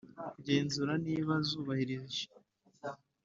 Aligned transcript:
kugenzura 0.33 0.93
niba 1.07 1.33
zubahirije 1.47 2.23